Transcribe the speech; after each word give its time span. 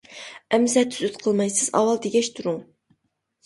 ئەمىسە 0.57 0.83
تۈزۈت 0.95 1.21
قىلماي 1.27 1.53
سىز 1.59 1.69
ئاۋۋال 1.77 2.03
دېگەچ 2.09 2.33
تۇرۇڭ. 2.41 2.61